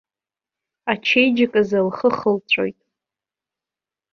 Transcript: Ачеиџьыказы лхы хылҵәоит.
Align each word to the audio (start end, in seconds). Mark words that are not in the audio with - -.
Ачеиџьыказы 0.91 1.79
лхы 1.87 2.09
хылҵәоит. 2.17 2.79